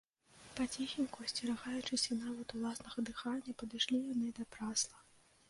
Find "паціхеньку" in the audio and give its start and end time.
0.59-1.19